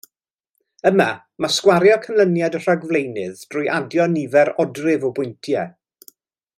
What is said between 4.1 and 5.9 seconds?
nifer odrif o bwyntiau.